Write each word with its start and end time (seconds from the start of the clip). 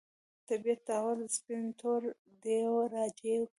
طبیعت 0.47 0.79
تحولات 0.87 1.31
سپین 1.37 1.63
تور 1.79 2.01
دېو 2.43 2.73
راجع 2.93 3.19
کوي. 3.37 3.47